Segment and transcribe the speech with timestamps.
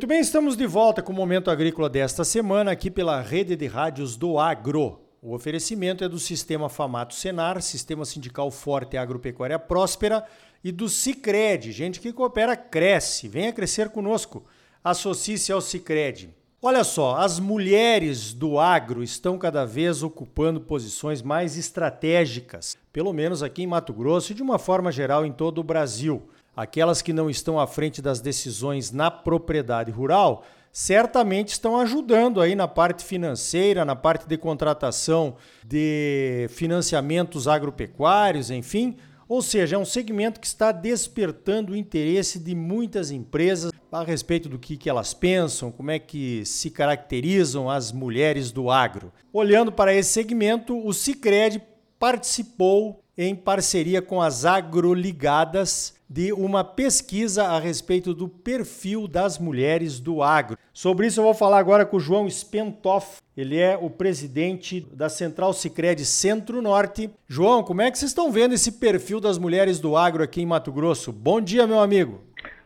[0.00, 3.66] Muito bem, estamos de volta com o Momento Agrícola desta semana aqui pela Rede de
[3.66, 4.98] Rádios do Agro.
[5.20, 10.24] O oferecimento é do Sistema Famato Senar, Sistema Sindical Forte Agropecuária Próspera
[10.64, 11.70] e do Cicred.
[11.70, 13.28] Gente que coopera cresce.
[13.28, 14.42] Venha crescer conosco.
[14.82, 16.34] Associe-se ao Cicred.
[16.62, 23.42] Olha só, as mulheres do agro estão cada vez ocupando posições mais estratégicas, pelo menos
[23.42, 26.26] aqui em Mato Grosso e de uma forma geral em todo o Brasil
[26.60, 32.54] aquelas que não estão à frente das decisões na propriedade rural, certamente estão ajudando aí
[32.54, 38.98] na parte financeira, na parte de contratação de financiamentos agropecuários, enfim.
[39.26, 44.46] Ou seja, é um segmento que está despertando o interesse de muitas empresas a respeito
[44.46, 49.10] do que, elas pensam, como é que se caracterizam as mulheres do agro.
[49.32, 51.62] Olhando para esse segmento, o Cicred
[51.98, 60.00] participou em parceria com as Agroligadas de uma pesquisa a respeito do perfil das mulheres
[60.00, 60.58] do agro.
[60.72, 63.22] Sobre isso eu vou falar agora com o João Spentoff.
[63.36, 67.10] Ele é o presidente da Central Sicredi Centro-Norte.
[67.28, 70.46] João, como é que vocês estão vendo esse perfil das mulheres do agro aqui em
[70.46, 71.12] Mato Grosso?
[71.12, 72.20] Bom dia, meu amigo.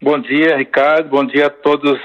[0.00, 1.10] Bom dia, Ricardo.
[1.10, 2.00] Bom dia a todos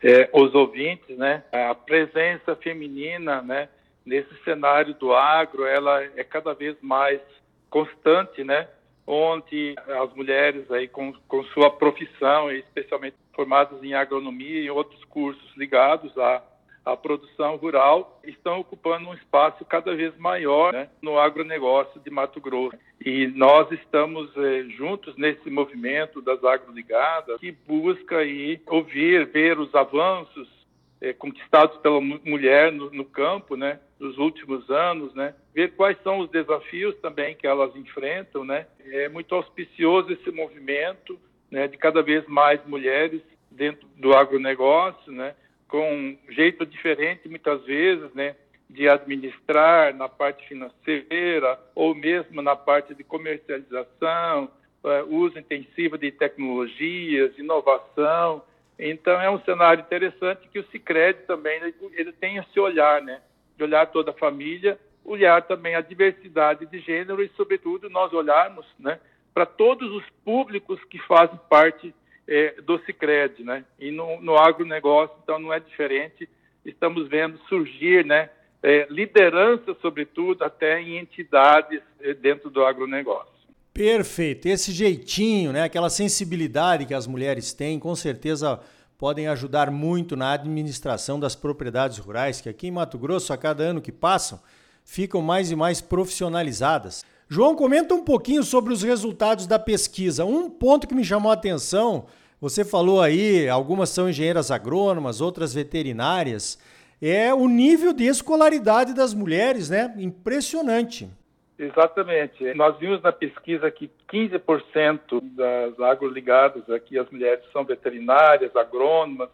[0.00, 1.42] é, os ouvintes, né?
[1.50, 3.68] A presença feminina, né?
[4.06, 7.20] Nesse cenário do agro, ela é cada vez mais
[7.68, 8.68] constante, né?
[9.08, 15.56] Onde as mulheres aí com, com sua profissão, especialmente formadas em agronomia e outros cursos
[15.56, 16.42] ligados à,
[16.84, 22.38] à produção rural, estão ocupando um espaço cada vez maior né, no agronegócio de Mato
[22.38, 22.76] Grosso.
[23.02, 29.74] E nós estamos eh, juntos nesse movimento das agroligadas que busca aí ouvir, ver os
[29.74, 30.57] avanços
[31.00, 36.18] é, conquistados pela mulher no, no, campo, né, nos últimos anos, né, ver quais são
[36.18, 38.66] os desafios também que elas enfrentam, né.
[38.84, 41.18] É muito auspicioso esse movimento,
[41.50, 45.34] né, de cada vez mais mulheres dentro do agronegócio, né,
[45.68, 48.34] com um jeito diferente muitas vezes, né,
[48.68, 54.50] de administrar na parte financeira ou mesmo na parte de comercialização,
[54.84, 58.42] uh, uso intensivo de tecnologias, inovação,
[58.78, 61.60] então é um cenário interessante que o Sicredi também
[61.92, 63.20] ele, tem esse olhar, né?
[63.56, 68.66] De olhar toda a família, olhar também a diversidade de gênero e, sobretudo, nós olharmos,
[68.78, 69.00] né,
[69.34, 71.94] para todos os públicos que fazem parte
[72.26, 73.64] é, do Sicredi, né?
[73.78, 76.28] E no, no agronegócio, então, não é diferente.
[76.64, 78.30] Estamos vendo surgir, né,
[78.62, 83.37] é, liderança, sobretudo, até em entidades é, dentro do agronegócio.
[83.78, 84.46] Perfeito.
[84.46, 88.58] Esse jeitinho, né, aquela sensibilidade que as mulheres têm, com certeza
[88.98, 93.62] podem ajudar muito na administração das propriedades rurais, que aqui em Mato Grosso, a cada
[93.62, 94.40] ano que passam,
[94.84, 97.04] ficam mais e mais profissionalizadas.
[97.28, 100.24] João, comenta um pouquinho sobre os resultados da pesquisa.
[100.24, 102.06] Um ponto que me chamou a atenção,
[102.40, 106.58] você falou aí, algumas são engenheiras agrônomas, outras veterinárias,
[107.00, 109.94] é o nível de escolaridade das mulheres, né?
[109.98, 111.08] Impressionante.
[111.58, 112.54] Exatamente.
[112.54, 119.28] Nós vimos na pesquisa que 15% das agroligadas aqui, as mulheres são veterinárias, agrônomas,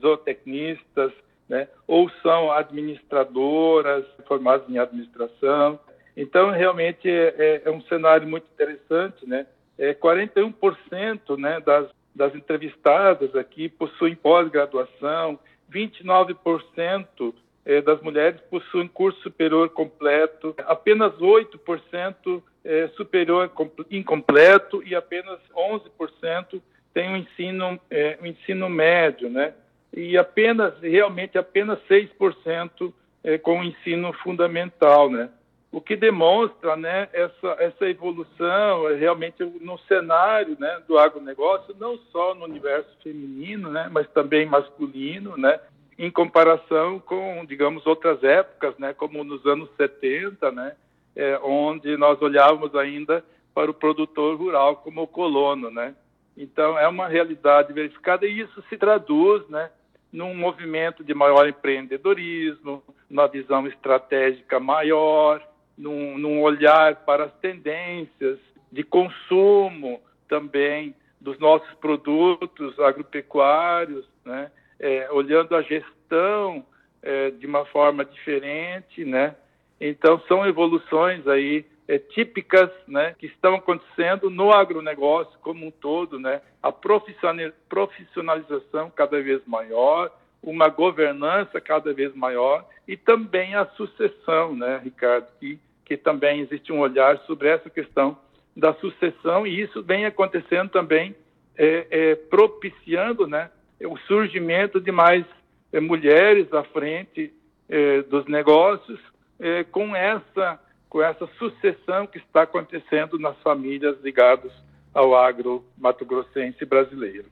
[0.00, 1.12] zootecnistas,
[1.48, 1.68] né?
[1.86, 5.78] ou são administradoras, formadas em administração.
[6.16, 9.26] Então, realmente, é, é um cenário muito interessante.
[9.26, 9.46] Né?
[9.76, 15.38] É, 41% né, das, das entrevistadas aqui possuem pós-graduação,
[15.70, 17.34] 29%
[17.66, 23.50] é, das mulheres possuem curso superior completo, apenas 8% é superior
[23.90, 26.62] incompleto e apenas 11%
[26.94, 29.52] tem um ensino, é, um ensino médio, né?
[29.92, 32.92] E apenas, realmente, apenas 6%
[33.24, 35.28] é, com o ensino fundamental, né?
[35.72, 41.98] O que demonstra, né, essa, essa evolução é, realmente no cenário, né, do agronegócio, não
[42.10, 45.60] só no universo feminino, né, mas também masculino, né?
[45.98, 50.76] Em comparação com, digamos, outras épocas, né, como nos anos 70, né,
[51.14, 53.24] é, onde nós olhávamos ainda
[53.54, 55.94] para o produtor rural como o colono, né.
[56.36, 59.70] Então é uma realidade verificada e isso se traduz, né,
[60.12, 65.42] num movimento de maior empreendedorismo, numa visão estratégica maior,
[65.76, 68.38] num, num olhar para as tendências
[68.70, 74.50] de consumo também dos nossos produtos agropecuários, né?
[74.78, 76.64] É, olhando a gestão
[77.02, 79.34] é, de uma forma diferente, né?
[79.80, 86.18] Então são evoluções aí é, típicas, né, que estão acontecendo no agronegócio como um todo,
[86.18, 86.42] né?
[86.62, 90.10] A profissionalização cada vez maior,
[90.42, 96.72] uma governança cada vez maior e também a sucessão, né, Ricardo, que que também existe
[96.72, 98.18] um olhar sobre essa questão
[98.56, 101.14] da sucessão e isso vem acontecendo também
[101.56, 103.50] é, é, propiciando, né,
[103.84, 105.24] o surgimento de mais
[105.72, 107.32] é, mulheres à frente
[107.68, 109.00] é, dos negócios
[109.38, 114.52] é, com essa com essa sucessão que está acontecendo nas famílias ligadas
[114.94, 117.26] ao agro mato-grossense brasileiro.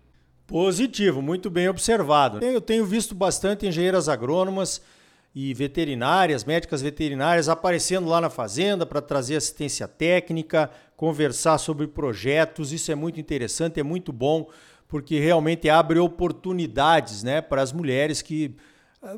[0.47, 2.45] Positivo, muito bem observado.
[2.45, 4.85] Eu tenho visto bastante engenheiras agrônomas
[5.35, 12.73] e veterinárias, médicas veterinárias aparecendo lá na fazenda para trazer assistência técnica, conversar sobre projetos.
[12.73, 14.49] Isso é muito interessante, é muito bom,
[14.89, 18.55] porque realmente abre oportunidades né, para as mulheres que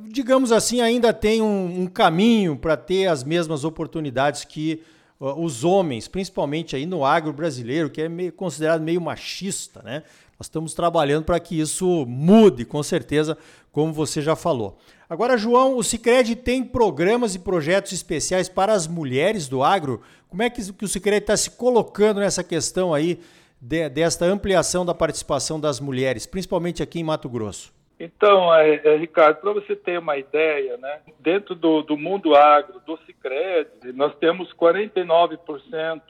[0.08, 4.82] digamos assim, ainda tem um, um caminho para ter as mesmas oportunidades que
[5.20, 10.02] uh, os homens, principalmente aí no agro brasileiro, que é meio, considerado meio machista, né?
[10.38, 13.38] Nós estamos trabalhando para que isso mude, com certeza,
[13.72, 14.76] como você já falou.
[15.08, 20.02] Agora, João, o Cicred tem programas e projetos especiais para as mulheres do agro.
[20.28, 23.18] Como é que, que o Cicred está se colocando nessa questão aí
[23.66, 27.74] de, desta ampliação da participação das mulheres, principalmente aqui em Mato Grosso?
[27.98, 32.80] Então, é, é, Ricardo, para você ter uma ideia, né, dentro do, do mundo agro,
[32.86, 36.00] do Cicred, nós temos 49%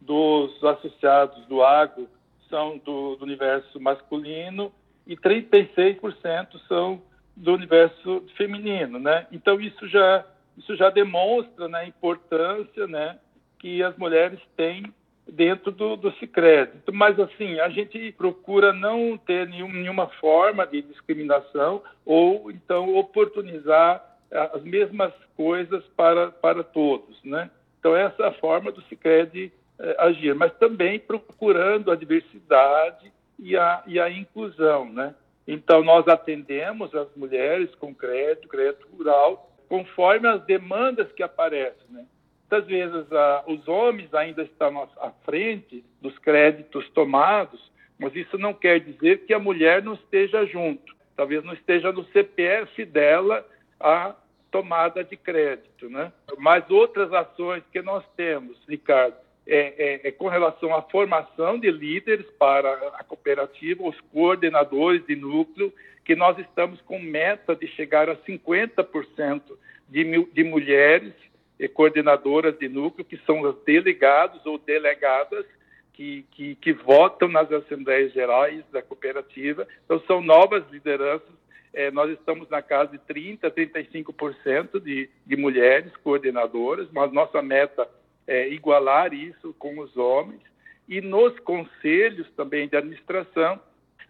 [0.00, 2.08] dos associados do agro
[2.48, 4.72] são do, do universo masculino
[5.06, 7.02] e 36% são
[7.36, 9.26] do universo feminino, né?
[9.32, 10.24] Então isso já
[10.56, 13.18] isso já demonstra né, a importância, né,
[13.58, 14.84] que as mulheres têm
[15.26, 16.70] dentro do, do Cicred.
[16.92, 24.04] Mas, assim, a gente procura não ter nenhum, nenhuma forma de discriminação ou, então, oportunizar
[24.30, 27.50] as mesmas coisas para, para todos, né?
[27.78, 33.56] Então, essa é a forma do Cicred eh, agir, mas também procurando a diversidade e
[33.56, 35.14] a, e a inclusão, né?
[35.46, 42.06] Então, nós atendemos as mulheres com crédito, crédito rural, conforme as demandas que aparecem, né?
[42.50, 48.52] Muitas vezes ah, os homens ainda estão à frente dos créditos tomados, mas isso não
[48.52, 50.94] quer dizer que a mulher não esteja junto.
[51.16, 53.46] Talvez não esteja no CPF dela
[53.80, 54.14] a
[54.50, 56.12] tomada de crédito, né?
[56.38, 61.70] Mas outras ações que nós temos, Ricardo, é, é, é, com relação à formação de
[61.70, 65.72] líderes para a cooperativa, os coordenadores de núcleo,
[66.04, 69.42] que nós estamos com meta de chegar a 50%
[69.88, 71.12] de, de mulheres
[71.58, 75.46] e coordenadoras de núcleo, que são os delegados ou delegadas
[75.92, 79.66] que, que, que votam nas assembleias gerais da cooperativa.
[79.84, 81.28] Então, são novas lideranças.
[81.72, 87.88] É, nós estamos na casa de 30%, 35% de, de mulheres coordenadoras, mas nossa meta
[88.26, 90.40] é igualar isso com os homens.
[90.88, 93.60] E nos conselhos também de administração,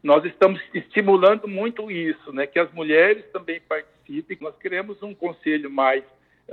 [0.02, 4.36] nós estamos estimulando muito isso, né, que as mulheres também participem.
[4.40, 6.04] Nós queremos um conselho mais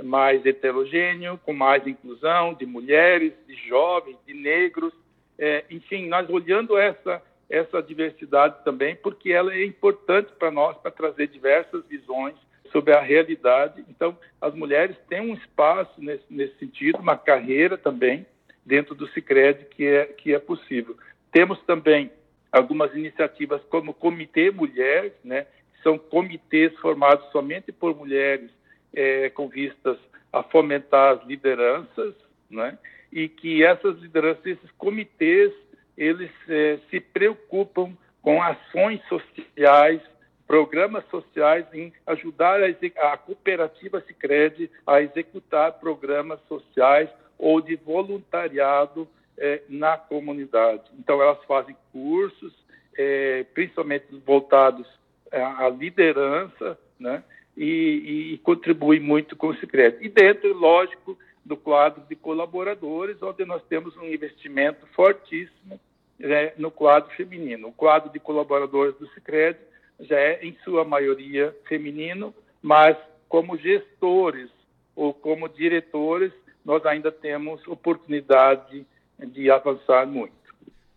[0.02, 4.92] mais heterogêneo, com mais inclusão de mulheres, de jovens, de negros,
[5.38, 10.90] é, enfim, nós olhando essa essa diversidade também, porque ela é importante para nós para
[10.90, 12.34] trazer diversas visões
[12.72, 13.84] sobre a realidade.
[13.90, 18.24] Então, as mulheres têm um espaço nesse, nesse sentido, uma carreira também
[18.64, 20.96] dentro do Sicredi que é que é possível.
[21.30, 22.10] Temos também
[22.50, 25.46] algumas iniciativas como Comitê Mulheres, né?
[25.82, 28.50] São comitês formados somente por mulheres
[28.94, 29.98] é, com vistas
[30.32, 32.14] a fomentar as lideranças,
[32.50, 32.78] né?
[33.12, 35.52] e que essas lideranças, esses comitês,
[35.96, 40.00] eles é, se preocupam com ações sociais,
[40.46, 49.06] programas sociais em ajudar a, a cooperativa Sicredi a executar programas sociais ou de voluntariado
[49.36, 50.82] é, na comunidade.
[50.98, 52.54] Então elas fazem cursos,
[52.96, 54.86] é, principalmente voltados
[55.30, 57.22] à liderança, né?
[57.56, 59.98] E, e contribui muito com o Sicredi.
[60.00, 65.78] E dentro, lógico, do quadro de colaboradores, onde nós temos um investimento fortíssimo
[66.18, 67.68] né, no quadro feminino.
[67.68, 69.58] O quadro de colaboradores do Sicredi
[70.00, 72.96] já é, em sua maioria, feminino, mas
[73.28, 74.50] como gestores
[74.94, 76.32] ou como diretores,
[76.64, 78.86] nós ainda temos oportunidade
[79.18, 80.32] de avançar muito.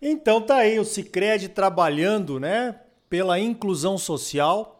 [0.01, 4.74] Então tá aí o Sicredi trabalhando, né, pela inclusão social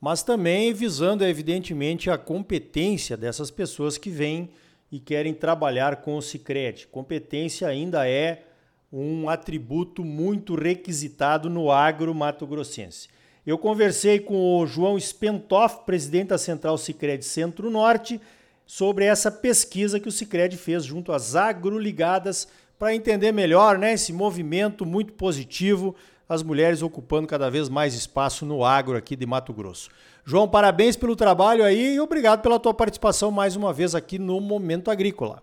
[0.00, 4.50] mas também visando, evidentemente, a competência dessas pessoas que vêm
[4.90, 6.86] e querem trabalhar com o Cicred.
[6.88, 8.44] Competência ainda é
[8.92, 13.08] um atributo muito requisitado no agro mato-grossense.
[13.46, 18.20] Eu conversei com o João Spentoff, presidente da Central Cicred Centro-Norte,
[18.66, 24.12] sobre essa pesquisa que o Cicred fez junto às agroligadas para entender melhor né, esse
[24.12, 25.94] movimento muito positivo
[26.30, 29.90] as mulheres ocupando cada vez mais espaço no agro aqui de Mato Grosso.
[30.24, 34.40] João, parabéns pelo trabalho aí e obrigado pela tua participação mais uma vez aqui no
[34.40, 35.42] Momento Agrícola.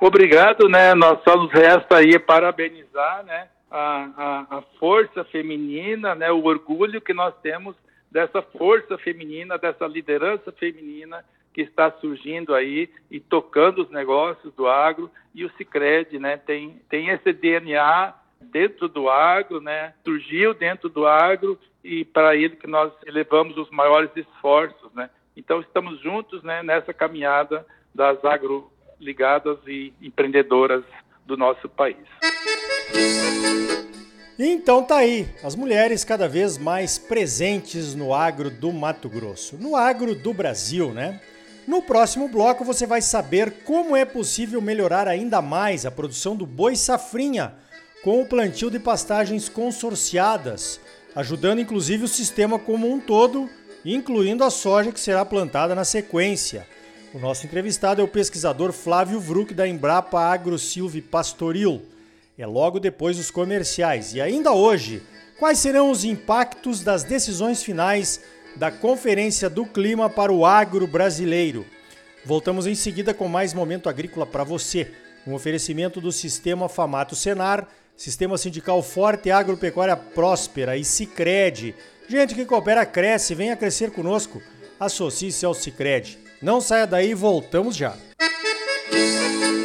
[0.00, 0.94] Obrigado, né?
[0.94, 3.48] Nós só nos resta aí parabenizar, né?
[3.70, 4.10] a,
[4.50, 7.76] a, a força feminina, né, o orgulho que nós temos
[8.10, 14.66] dessa força feminina, dessa liderança feminina que está surgindo aí e tocando os negócios do
[14.66, 18.14] agro e o Sicredi, né, tem tem esse DNA
[18.52, 23.70] dentro do agro, né, surgiu dentro do agro e para ele que nós elevamos os
[23.70, 25.10] maiores esforços, né.
[25.36, 30.82] Então estamos juntos, né, nessa caminhada das agro ligadas e empreendedoras
[31.24, 31.96] do nosso país.
[34.38, 39.74] Então tá aí, as mulheres cada vez mais presentes no agro do Mato Grosso, no
[39.74, 41.20] agro do Brasil, né?
[41.66, 46.46] No próximo bloco você vai saber como é possível melhorar ainda mais a produção do
[46.46, 47.54] boi safrinha
[48.06, 50.78] com o plantio de pastagens consorciadas,
[51.12, 53.50] ajudando inclusive o sistema como um todo,
[53.84, 56.64] incluindo a soja que será plantada na sequência.
[57.12, 61.82] O nosso entrevistado é o pesquisador Flávio Vruck da Embrapa Agro Silve Pastoril.
[62.38, 64.14] É logo depois dos comerciais.
[64.14, 65.02] E ainda hoje,
[65.36, 68.20] quais serão os impactos das decisões finais
[68.54, 71.66] da Conferência do Clima para o Agro Brasileiro?
[72.24, 74.92] Voltamos em seguida com mais momento agrícola para você.
[75.26, 81.74] Um oferecimento do Sistema Famato Senar, Sistema Sindical Forte Agropecuária Próspera e Sicredi.
[82.08, 84.42] Gente que coopera cresce, venha crescer conosco.
[84.78, 86.18] Associe-se ao Sicredi.
[86.42, 87.96] Não saia daí, voltamos já.
[88.92, 89.55] Música